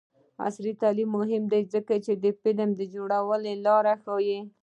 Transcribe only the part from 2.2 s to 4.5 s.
د فلم جوړولو لارې ښيي.